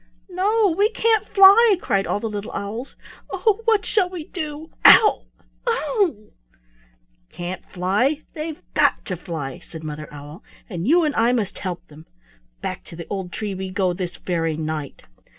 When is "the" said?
2.19-2.27, 12.95-13.05